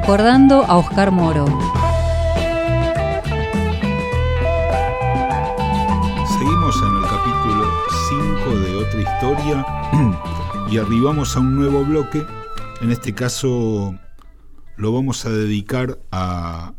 recordando 0.00 0.62
a 0.62 0.76
Oscar 0.76 1.10
Moro. 1.10 1.46
Seguimos 6.36 6.76
en 6.82 6.96
el 6.96 7.02
capítulo 7.08 7.64
5 8.10 8.58
de 8.60 8.76
otra 8.76 9.00
historia 9.00 9.66
y 10.70 10.76
arribamos 10.76 11.34
a 11.34 11.40
un 11.40 11.56
nuevo 11.56 11.82
bloque. 11.82 12.26
En 12.82 12.90
este 12.92 13.14
caso 13.14 13.94
lo 14.76 14.92
vamos 14.92 15.24
a 15.24 15.30
dedicar 15.30 15.98
a 16.12 16.74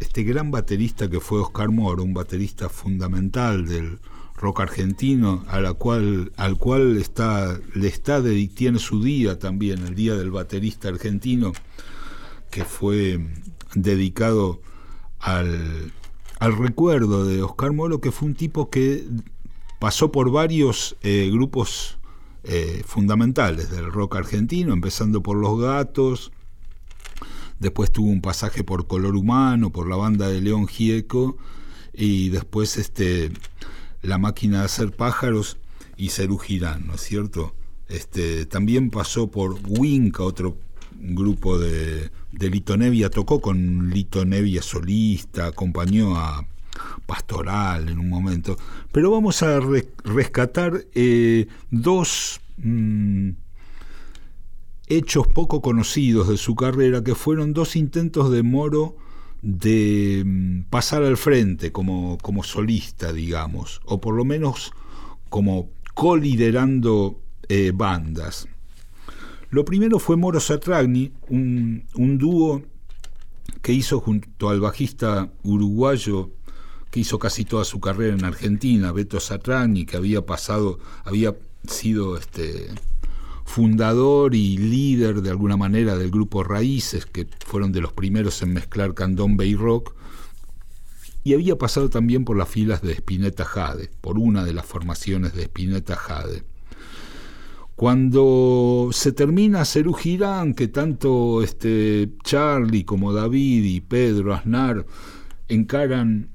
este 0.00 0.22
gran 0.22 0.50
baterista 0.50 1.10
que 1.10 1.20
fue 1.20 1.42
Oscar 1.42 1.68
Moro, 1.68 2.04
un 2.04 2.14
baterista 2.14 2.70
fundamental 2.70 3.66
del 3.66 3.98
rock 4.34 4.60
argentino, 4.60 5.44
a 5.48 5.60
la 5.60 5.74
cual, 5.74 6.32
al 6.38 6.56
cual 6.56 6.96
está, 6.96 7.60
le 7.74 7.88
está 7.88 8.22
tiene 8.54 8.78
su 8.78 9.02
día 9.02 9.38
también, 9.38 9.86
el 9.86 9.94
Día 9.94 10.14
del 10.14 10.30
Baterista 10.30 10.88
Argentino, 10.88 11.52
que 12.50 12.64
fue 12.64 13.20
dedicado 13.74 14.60
al, 15.18 15.92
al 16.38 16.56
recuerdo 16.56 17.24
de 17.24 17.42
Oscar 17.42 17.72
Moro, 17.72 18.00
que 18.00 18.12
fue 18.12 18.28
un 18.28 18.34
tipo 18.34 18.70
que 18.70 19.04
pasó 19.78 20.12
por 20.12 20.30
varios 20.30 20.96
eh, 21.02 21.28
grupos 21.32 21.98
eh, 22.44 22.82
fundamentales 22.86 23.70
del 23.70 23.90
rock 23.90 24.16
argentino, 24.16 24.72
empezando 24.72 25.22
por 25.22 25.36
Los 25.36 25.60
Gatos, 25.60 26.32
después 27.58 27.90
tuvo 27.90 28.08
un 28.08 28.20
pasaje 28.20 28.64
por 28.64 28.86
Color 28.86 29.16
Humano, 29.16 29.70
por 29.70 29.88
la 29.88 29.96
banda 29.96 30.28
de 30.28 30.40
León 30.40 30.66
Gieco, 30.66 31.36
y 31.92 32.28
después 32.28 32.76
este 32.76 33.32
la 34.02 34.18
máquina 34.18 34.60
de 34.60 34.66
hacer 34.66 34.94
pájaros 34.94 35.58
y 35.96 36.10
Cerú 36.10 36.38
Girán, 36.38 36.86
¿no 36.86 36.94
es 36.94 37.00
cierto? 37.00 37.54
Este, 37.88 38.46
también 38.46 38.90
pasó 38.90 39.30
por 39.30 39.58
Winca, 39.66 40.22
otro 40.22 40.56
grupo 41.00 41.58
de, 41.58 42.10
de 42.32 42.50
Lito 42.50 42.76
Nevia, 42.76 43.10
tocó 43.10 43.40
con 43.40 43.90
Lito 43.90 44.24
Nevia 44.24 44.62
solista, 44.62 45.46
acompañó 45.46 46.16
a 46.16 46.46
Pastoral 47.06 47.88
en 47.88 47.98
un 47.98 48.08
momento, 48.08 48.56
pero 48.92 49.10
vamos 49.10 49.42
a 49.42 49.60
rescatar 50.04 50.84
eh, 50.94 51.46
dos 51.70 52.40
mm, 52.58 53.30
hechos 54.88 55.26
poco 55.28 55.62
conocidos 55.62 56.28
de 56.28 56.36
su 56.36 56.54
carrera, 56.54 57.02
que 57.02 57.14
fueron 57.14 57.52
dos 57.52 57.76
intentos 57.76 58.30
de 58.30 58.42
Moro 58.42 58.96
de 59.42 60.22
mm, 60.24 60.62
pasar 60.70 61.02
al 61.02 61.16
frente 61.16 61.72
como, 61.72 62.18
como 62.18 62.42
solista, 62.42 63.12
digamos, 63.12 63.80
o 63.84 64.00
por 64.00 64.14
lo 64.14 64.24
menos 64.24 64.72
como 65.28 65.70
coliderando 65.94 67.20
eh, 67.48 67.72
bandas. 67.74 68.48
Lo 69.50 69.64
primero 69.64 69.98
fue 69.98 70.16
Moro 70.16 70.40
Satragni, 70.40 71.12
un, 71.28 71.84
dúo 72.18 72.62
que 73.62 73.72
hizo 73.72 74.00
junto 74.00 74.48
al 74.48 74.60
bajista 74.60 75.30
uruguayo 75.44 76.30
que 76.90 77.00
hizo 77.00 77.18
casi 77.18 77.44
toda 77.44 77.64
su 77.64 77.80
carrera 77.80 78.14
en 78.14 78.24
Argentina, 78.24 78.92
Beto 78.92 79.20
Satragni, 79.20 79.86
que 79.86 79.96
había 79.96 80.24
pasado, 80.24 80.78
había 81.04 81.36
sido 81.68 82.16
este 82.16 82.68
fundador 83.44 84.34
y 84.34 84.56
líder 84.56 85.22
de 85.22 85.30
alguna 85.30 85.56
manera 85.56 85.96
del 85.96 86.10
grupo 86.10 86.42
Raíces, 86.42 87.06
que 87.06 87.26
fueron 87.44 87.72
de 87.72 87.80
los 87.80 87.92
primeros 87.92 88.42
en 88.42 88.52
mezclar 88.52 88.94
candombe 88.94 89.46
y 89.46 89.54
rock, 89.54 89.94
y 91.22 91.34
había 91.34 91.56
pasado 91.56 91.88
también 91.88 92.24
por 92.24 92.36
las 92.36 92.48
filas 92.48 92.82
de 92.82 92.92
Spinetta 92.92 93.44
Jade, 93.44 93.90
por 94.00 94.18
una 94.18 94.44
de 94.44 94.52
las 94.52 94.66
formaciones 94.66 95.34
de 95.34 95.42
Spinetta 95.44 95.96
Jade. 95.96 96.44
Cuando 97.76 98.88
se 98.90 99.12
termina 99.12 99.66
Cerú 99.66 99.92
Girán, 99.92 100.54
que 100.54 100.66
tanto 100.66 101.42
este 101.42 102.08
Charlie 102.24 102.84
como 102.84 103.12
David 103.12 103.64
y 103.64 103.82
Pedro 103.82 104.32
Aznar 104.32 104.86
encaran 105.48 106.30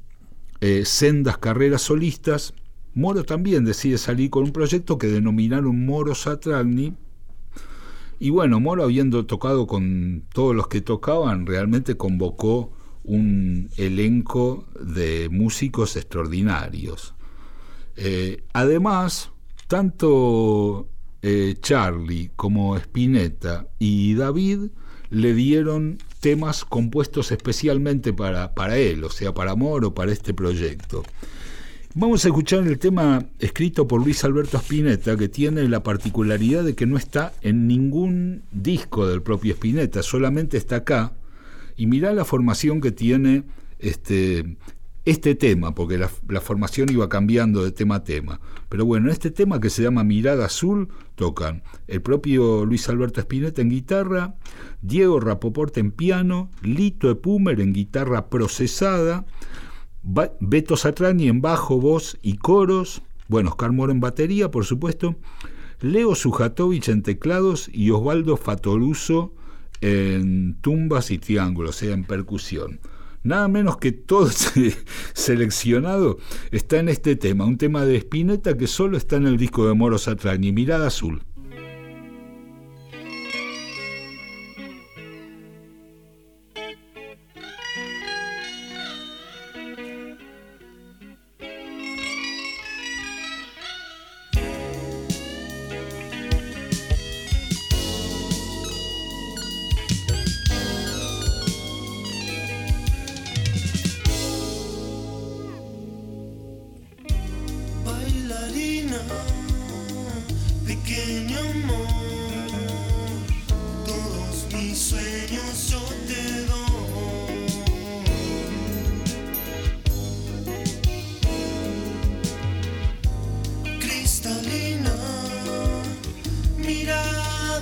eh, 0.61 0.86
sendas 0.86 1.39
carreras 1.39 1.82
solistas, 1.82 2.54
Moro 2.93 3.23
también 3.23 3.66
decide 3.66 3.98
salir 3.98 4.30
con 4.30 4.43
un 4.43 4.52
proyecto 4.52 4.99
que 4.99 5.08
denominaron 5.08 5.83
Moro 5.83 6.14
Satragni. 6.14 6.93
Y 8.20 8.30
bueno, 8.30 8.60
Moro 8.60 8.83
habiendo 8.83 9.26
tocado 9.26 9.66
con 9.66 10.23
todos 10.32 10.55
los 10.55 10.67
que 10.67 10.82
tocaban, 10.82 11.48
realmente 11.48 11.98
convocó 11.98 12.71
un 13.04 13.71
elenco 13.77 14.66
de 14.80 15.27
músicos 15.30 15.95
extraordinarios. 15.95 17.16
Eh, 17.95 18.43
además, 18.54 19.32
tanto 19.67 20.91
eh, 21.21 21.55
Charlie 21.61 22.32
como 22.36 22.76
Spinetta 22.77 23.67
y 23.80 24.15
David 24.15 24.71
le 25.09 25.33
dieron 25.33 25.98
temas 26.20 26.65
compuestos 26.65 27.32
especialmente 27.32 28.14
para, 28.14 28.54
para 28.54 28.77
él, 28.77 29.04
o 29.04 29.09
sea, 29.09 29.33
para 29.33 29.55
Moro, 29.55 29.93
para 29.93 30.11
este 30.11 30.33
proyecto. 30.33 31.04
Vamos 31.93 32.23
a 32.23 32.30
escuchar 32.30 32.65
el 32.65 32.80
tema 32.80 33.26
escrito 33.39 33.86
por 33.86 34.02
Luis 34.02 34.23
Alberto 34.23 34.58
Spinetta, 34.58 35.17
que 35.17 35.27
tiene 35.27 35.67
la 35.67 35.83
particularidad 35.83 36.64
de 36.64 36.73
que 36.73 36.86
no 36.86 36.95
está 36.95 37.33
en 37.42 37.67
ningún 37.67 38.43
disco 38.54 39.05
del 39.08 39.21
propio 39.21 39.54
Spinetta, 39.54 40.02
solamente 40.02 40.55
está 40.55 40.77
acá. 40.77 41.11
Y 41.76 41.87
mirá 41.87 42.14
la 42.14 42.23
formación 42.23 42.80
que 42.80 42.92
tiene 42.92 43.43
este, 43.80 44.55
este 45.06 45.34
tema, 45.36 45.73
porque 45.73 45.98
la, 45.98 46.10
formación 46.42 46.89
iba 46.92 47.10
cambiando 47.10 47.64
de 47.64 47.72
tema 47.72 47.95
a 47.95 48.04
tema. 48.04 48.39
Pero 48.70 48.86
bueno, 48.86 49.12
este 49.12 49.32
tema 49.32 49.60
que 49.60 49.70
se 49.70 49.82
llama 49.82 50.04
Mirada 50.04 50.45
Azul, 50.45 50.89
tocan 51.16 51.64
el 51.88 52.02
propio 52.02 52.66
Luis 52.66 52.88
Alberto 52.89 53.20
Spinetta 53.20 53.61
en 53.61 53.70
guitarra, 53.70 54.36
Diego 54.82 55.20
Rapoporte 55.20 55.80
en 55.80 55.92
piano, 55.92 56.50
Lito 56.61 57.10
Epumer 57.10 57.60
en 57.61 57.73
guitarra 57.73 58.30
procesada, 58.30 59.26
Beto 60.40 60.78
Satrani 60.78 61.28
en 61.28 61.42
bajo, 61.42 61.80
voz 61.80 62.17
y 62.22 62.38
coros, 62.38 63.02
bueno, 63.28 63.50
Oscar 63.50 63.72
Moro 63.72 63.92
en 63.92 64.00
batería, 64.00 64.52
por 64.52 64.66
supuesto, 64.66 65.16
Leo 65.80 66.14
Sujatovich 66.16 66.90
en 66.90 67.02
teclados 67.02 67.70
y 67.73 67.90
Osvaldo 67.90 68.38
Fatoruso 68.38 69.34
en 69.82 70.58
tumbas 70.61 71.10
y 71.10 71.17
triángulos, 71.17 71.78
o 71.78 71.80
sea, 71.80 71.94
en 71.94 72.04
percusión. 72.04 72.80
Nada 73.23 73.48
menos 73.48 73.77
que 73.77 73.92
todo 73.92 74.30
seleccionado 75.14 76.17
está 76.52 76.80
en 76.80 76.89
este 76.89 77.15
tema, 77.15 77.45
un 77.45 77.58
tema 77.58 77.86
de 77.86 77.98
Spinetta 77.98 78.58
que 78.58 78.67
solo 78.67 78.98
está 78.98 79.17
en 79.17 79.27
el 79.27 79.37
disco 79.37 79.67
de 79.67 79.76
Moro 79.76 79.98
Satrani, 79.99 80.52
Mirada 80.52 80.87
Azul. 80.87 81.21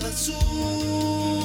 azul. 0.03 1.38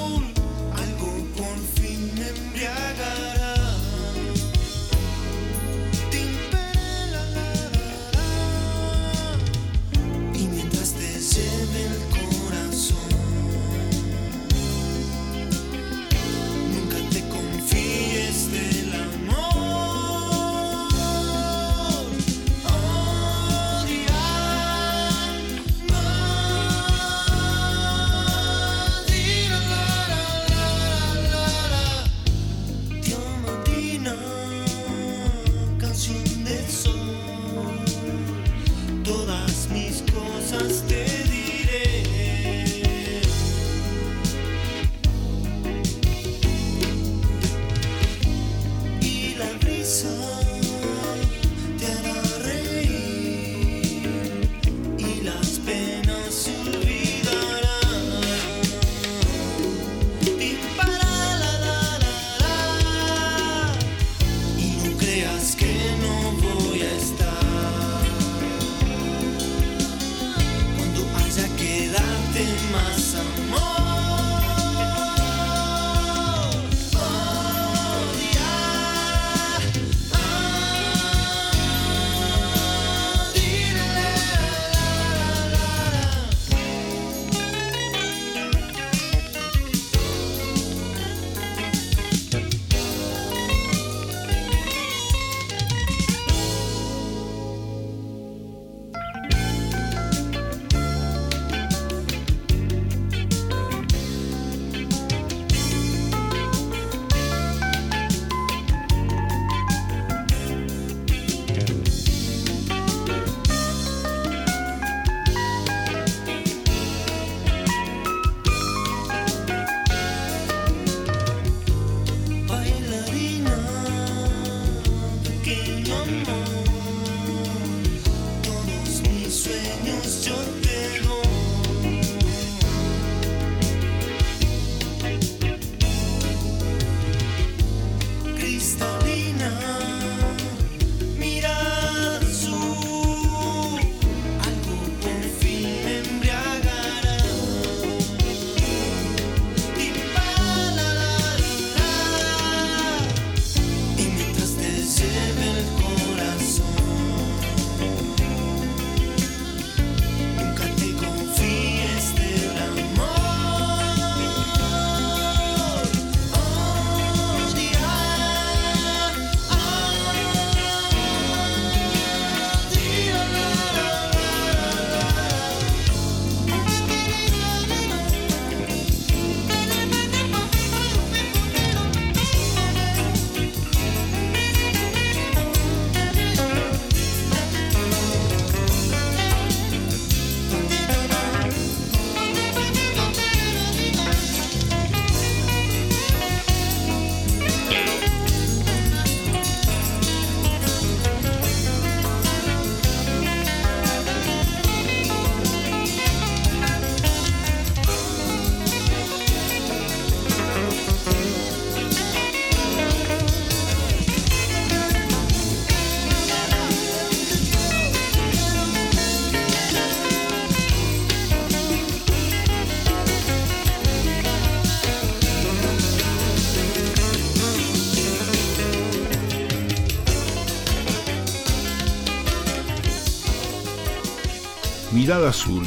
Mirada 235.04 235.28
Azul, 235.28 235.64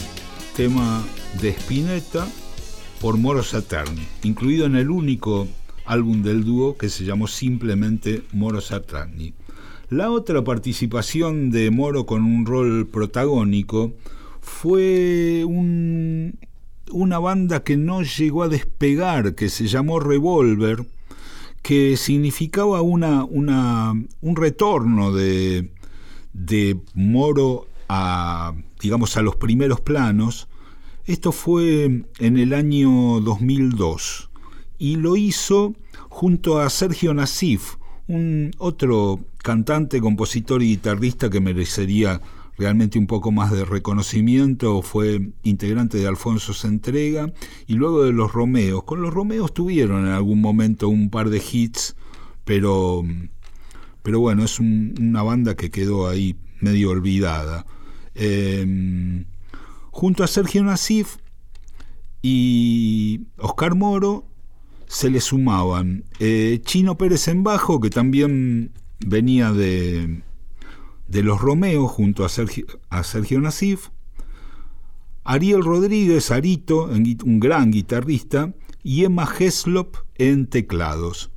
tema 0.56 1.06
de 1.40 1.50
Spinetta 1.50 2.28
por 3.00 3.18
Moro 3.18 3.44
Saturni, 3.44 4.02
incluido 4.24 4.66
en 4.66 4.76
el 4.76 4.90
único 4.90 5.48
álbum 5.86 6.24
del 6.24 6.44
dúo 6.44 6.76
que 6.76 6.90
se 6.90 7.06
llamó 7.06 7.28
simplemente 7.28 8.24
Moro 8.34 8.62
Saturni. 8.62 9.36
La 9.92 10.10
otra 10.10 10.44
participación 10.44 11.52
de 11.52 11.70
Moro 11.70 12.08
con 12.08 12.24
un 12.24 12.48
rol 12.48 12.88
protagónico 12.88 13.94
fue 14.42 15.46
una 15.46 17.20
banda 17.20 17.64
que 17.64 17.78
no 17.78 18.02
llegó 18.02 18.42
a 18.42 18.50
despegar, 18.50 19.36
que 19.36 19.50
se 19.50 19.68
llamó 19.68 20.00
Revolver, 20.00 20.84
que 21.62 21.96
significaba 21.96 22.82
un 22.82 24.08
retorno 24.36 25.14
de, 25.14 25.70
de 26.34 26.80
Moro 26.96 27.68
a 27.90 28.54
digamos, 28.80 29.18
a 29.18 29.22
los 29.22 29.36
primeros 29.36 29.82
planos. 29.82 30.48
Esto 31.06 31.32
fue 31.32 32.06
en 32.20 32.38
el 32.38 32.54
año 32.54 33.20
2002 33.22 34.30
y 34.78 34.98
lo 34.98 35.16
hizo 35.16 35.74
junto 36.10 36.60
a 36.60 36.70
Sergio 36.70 37.14
Nasif, 37.14 37.76
un 38.08 38.52
otro 38.58 39.20
cantante, 39.38 40.02
compositor 40.02 40.62
y 40.62 40.68
guitarrista 40.68 41.30
que 41.30 41.40
merecería 41.40 42.22
realmente 42.58 42.98
un 42.98 43.08
poco 43.08 43.32
más 43.32 43.52
de 43.52 43.66
reconocimiento, 43.66 44.82
fue 44.82 45.32
integrante 45.44 45.98
de 45.98 46.08
Alfonso 46.08 46.54
Entrega 46.68 47.32
y 47.68 47.76
luego 47.76 48.04
de 48.04 48.14
los 48.14 48.34
Romeos. 48.34 48.84
Con 48.84 49.02
los 49.02 49.14
Romeos 49.14 49.54
tuvieron 49.54 50.08
en 50.08 50.12
algún 50.12 50.42
momento 50.42 50.90
un 50.90 51.10
par 51.10 51.30
de 51.30 51.38
hits, 51.38 51.96
pero, 52.46 53.04
pero 54.02 54.20
bueno, 54.20 54.44
es 54.44 54.60
una 54.60 55.22
banda 55.22 55.56
que 55.56 55.70
quedó 55.70 56.10
ahí 56.10 56.36
medio 56.60 56.90
olvidada. 56.90 57.66
Em, 58.20 59.26
junto 59.92 60.24
a 60.24 60.28
Sergio 60.28 60.64
Nasif 60.64 61.18
y 62.24 63.28
Oscar 63.38 63.76
Moro 63.76 64.26
se 64.88 65.12
le 65.12 65.22
sumaban 65.22 66.06
eh, 66.20 66.60
Chino 66.64 66.98
Pérez 66.98 67.28
en 67.28 67.44
bajo, 67.44 67.80
que 67.80 67.92
también 67.92 68.72
venía 69.06 69.52
de, 69.52 70.24
de 71.08 71.24
los 71.24 71.40
Romeos 71.40 71.92
junto 71.92 72.26
a 72.26 72.30
Sergio, 72.30 72.66
a 72.90 73.04
Sergio 73.04 73.40
Nasif, 73.40 73.90
Ariel 75.24 75.64
Rodríguez, 75.64 76.32
Arito, 76.32 76.86
un 76.86 77.40
gran 77.40 77.70
guitarrista, 77.70 78.54
y 78.82 79.04
Emma 79.04 79.30
Heslop 79.38 79.98
en 80.16 80.48
teclados. 80.48 81.30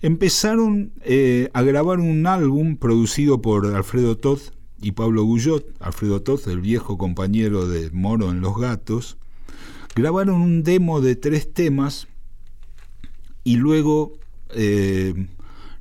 Empezaron 0.00 0.92
eh, 1.02 1.50
a 1.52 1.62
grabar 1.62 2.00
un 2.00 2.26
álbum 2.26 2.76
producido 2.76 3.42
por 3.42 3.66
Alfredo 3.66 4.16
Todd 4.16 4.40
y 4.80 4.92
Pablo 4.92 5.24
Guyot, 5.24 5.64
Alfredo 5.80 6.22
Toz, 6.22 6.46
el 6.46 6.60
viejo 6.60 6.98
compañero 6.98 7.66
de 7.68 7.90
Moro 7.90 8.30
en 8.30 8.40
Los 8.40 8.56
Gatos, 8.58 9.16
grabaron 9.94 10.40
un 10.40 10.62
demo 10.62 11.00
de 11.00 11.16
tres 11.16 11.52
temas 11.52 12.06
y 13.44 13.56
luego, 13.56 14.18
eh, 14.50 15.14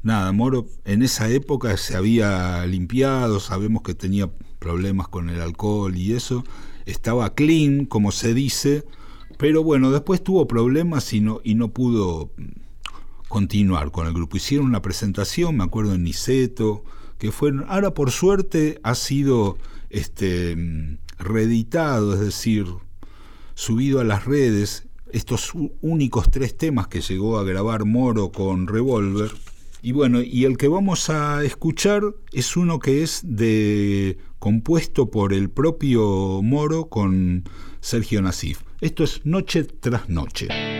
nada, 0.03 0.31
Moro 0.31 0.67
en 0.85 1.03
esa 1.03 1.29
época 1.29 1.75
se 1.77 1.95
había 1.95 2.65
limpiado, 2.65 3.39
sabemos 3.39 3.83
que 3.83 3.93
tenía 3.93 4.29
problemas 4.59 5.07
con 5.07 5.29
el 5.29 5.41
alcohol 5.41 5.95
y 5.95 6.13
eso, 6.13 6.43
estaba 6.85 7.35
clean, 7.35 7.85
como 7.85 8.11
se 8.11 8.33
dice, 8.33 8.83
pero 9.37 9.63
bueno, 9.63 9.91
después 9.91 10.23
tuvo 10.23 10.47
problemas 10.47 11.13
y 11.13 11.21
no, 11.21 11.41
y 11.43 11.55
no 11.55 11.69
pudo 11.69 12.31
continuar 13.27 13.91
con 13.91 14.07
el 14.07 14.13
grupo. 14.13 14.37
Hicieron 14.37 14.65
una 14.65 14.81
presentación, 14.81 15.57
me 15.57 15.63
acuerdo 15.63 15.93
en 15.93 16.03
Niceto, 16.03 16.83
que 17.17 17.31
fueron, 17.31 17.65
ahora 17.67 17.93
por 17.93 18.11
suerte 18.11 18.79
ha 18.83 18.95
sido 18.95 19.57
este, 19.89 20.97
reeditado, 21.17 22.13
es 22.13 22.19
decir, 22.19 22.65
subido 23.55 23.99
a 23.99 24.03
las 24.03 24.25
redes 24.25 24.87
estos 25.11 25.53
únicos 25.81 26.29
tres 26.29 26.57
temas 26.57 26.87
que 26.87 27.01
llegó 27.01 27.39
a 27.39 27.43
grabar 27.43 27.85
Moro 27.85 28.31
con 28.31 28.67
Revolver. 28.67 29.31
Y 29.81 29.91
bueno, 29.91 30.21
y 30.21 30.45
el 30.45 30.57
que 30.57 30.67
vamos 30.67 31.09
a 31.09 31.43
escuchar 31.43 32.03
es 32.31 32.57
uno 32.57 32.79
que 32.79 33.03
es 33.03 33.21
de 33.23 34.17
compuesto 34.39 35.09
por 35.09 35.33
el 35.33 35.49
propio 35.49 36.41
Moro 36.43 36.89
con 36.89 37.43
Sergio 37.79 38.21
Nasif. 38.21 38.61
Esto 38.81 39.03
es 39.03 39.25
Noche 39.25 39.63
tras 39.63 40.09
Noche. 40.09 40.76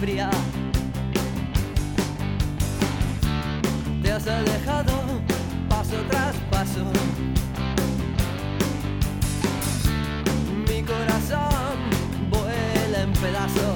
Te 0.00 0.20
has 4.12 4.28
alejado 4.28 4.92
paso 5.68 5.96
tras 6.08 6.36
paso. 6.52 6.84
Mi 10.68 10.82
corazón 10.84 11.78
vuela 12.30 13.02
en 13.02 13.12
pedazos. 13.14 13.67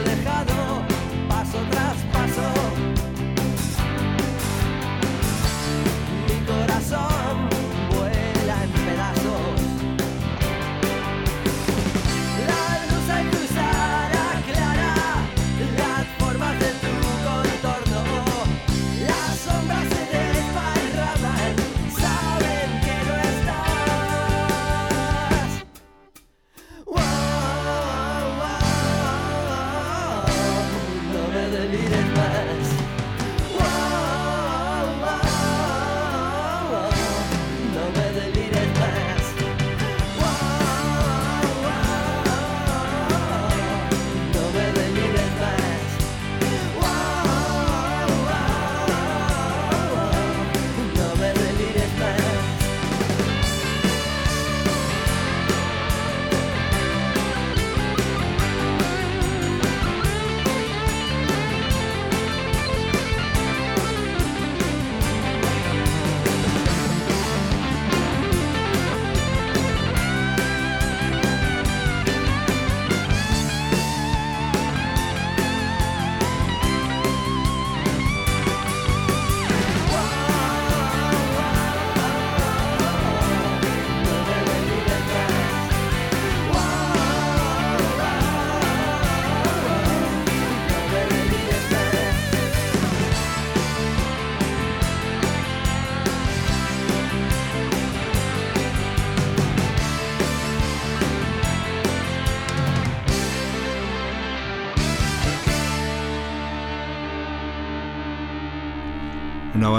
Una 0.00 0.51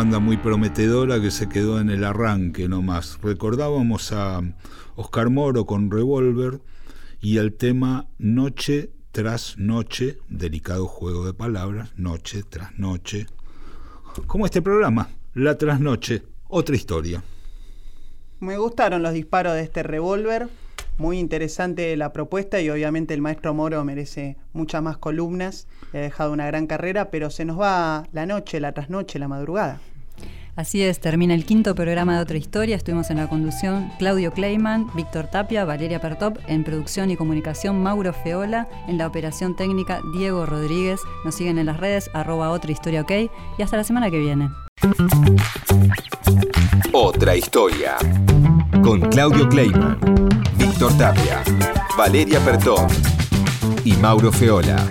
muy 0.03 0.35
prometedora 0.35 1.21
que 1.21 1.31
se 1.31 1.47
quedó 1.47 1.79
en 1.79 1.89
el 1.89 2.03
arranque 2.03 2.67
nomás. 2.67 3.17
Recordábamos 3.23 4.11
a 4.11 4.41
Oscar 4.95 5.29
Moro 5.29 5.65
con 5.65 5.89
Revolver 5.89 6.59
y 7.21 7.37
el 7.37 7.53
tema 7.53 8.07
Noche 8.17 8.91
tras 9.13 9.57
Noche, 9.57 10.17
delicado 10.27 10.87
juego 10.87 11.25
de 11.25 11.33
palabras, 11.33 11.93
Noche 11.95 12.43
tras 12.43 12.77
Noche. 12.77 13.27
Como 14.27 14.45
este 14.45 14.61
programa, 14.61 15.07
La 15.33 15.57
Trasnoche, 15.57 16.23
otra 16.49 16.75
historia. 16.75 17.23
Me 18.41 18.57
gustaron 18.57 19.03
los 19.03 19.13
disparos 19.13 19.53
de 19.53 19.61
este 19.61 19.83
revólver, 19.83 20.49
muy 20.97 21.17
interesante 21.17 21.95
la 21.95 22.11
propuesta 22.11 22.59
y 22.59 22.69
obviamente 22.69 23.13
el 23.13 23.21
maestro 23.21 23.53
Moro 23.53 23.83
merece 23.85 24.35
muchas 24.51 24.83
más 24.83 24.97
columnas. 24.97 25.65
Ha 25.93 25.97
dejado 25.97 26.33
una 26.33 26.45
gran 26.45 26.67
carrera, 26.67 27.09
pero 27.09 27.29
se 27.29 27.45
nos 27.45 27.57
va 27.57 28.05
la 28.11 28.25
noche, 28.25 28.59
la 28.59 28.73
trasnoche, 28.73 29.17
la 29.17 29.29
madrugada. 29.29 29.79
Así 30.55 30.83
es, 30.83 30.99
termina 30.99 31.33
el 31.33 31.45
quinto 31.45 31.73
programa 31.73 32.15
de 32.15 32.21
Otra 32.21 32.37
Historia. 32.37 32.75
Estuvimos 32.75 33.09
en 33.09 33.17
la 33.17 33.27
conducción 33.27 33.91
Claudio 33.97 34.31
Kleiman, 34.31 34.87
Víctor 34.93 35.25
Tapia, 35.25 35.65
Valeria 35.65 35.99
Pertop, 35.99 36.37
en 36.47 36.63
producción 36.63 37.09
y 37.09 37.17
comunicación 37.17 37.81
Mauro 37.81 38.13
Feola, 38.13 38.69
en 38.87 38.99
la 38.99 39.07
operación 39.07 39.55
técnica 39.55 39.99
Diego 40.13 40.45
Rodríguez. 40.45 41.01
Nos 41.25 41.33
siguen 41.33 41.57
en 41.57 41.65
las 41.65 41.79
redes 41.79 42.11
arroba 42.13 42.51
Otra 42.51 42.71
Historia 42.71 43.01
OK 43.01 43.11
y 43.57 43.61
hasta 43.63 43.77
la 43.77 43.83
semana 43.83 44.11
que 44.11 44.19
viene. 44.19 44.51
Otra 46.91 47.35
Historia 47.35 47.95
con 48.83 49.01
Claudio 49.09 49.49
Kleiman, 49.49 49.97
Víctor 50.57 50.95
Tapia, 50.99 51.41
Valeria 51.97 52.39
Pertop 52.41 52.91
y 53.83 53.93
Mauro 53.93 54.31
Feola. 54.31 54.85